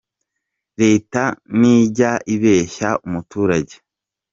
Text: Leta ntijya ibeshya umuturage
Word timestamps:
Leta 0.81 1.23
ntijya 1.57 2.11
ibeshya 2.35 2.89
umuturage 3.07 3.75